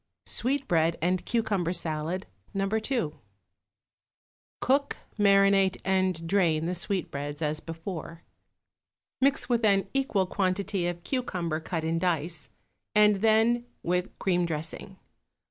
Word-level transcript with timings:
=Sweetbread 0.25 0.97
and 0.99 1.23
Cucumber 1.27 1.73
Salad, 1.73 2.25
No. 2.55 2.65
2.= 2.67 3.19
Cook, 4.59 4.97
marinate 5.19 5.79
and 5.85 6.25
drain 6.27 6.65
the 6.65 6.73
sweetbreads 6.73 7.43
as 7.43 7.59
before; 7.59 8.23
mix 9.21 9.47
with 9.47 9.63
an 9.63 9.87
equal 9.93 10.25
quantity 10.25 10.87
of 10.87 11.03
cucumber 11.03 11.59
cut 11.59 11.83
in 11.83 11.99
dice, 11.99 12.49
and 12.95 13.17
then 13.17 13.67
with 13.83 14.17
cream 14.17 14.47
dressing. 14.47 14.97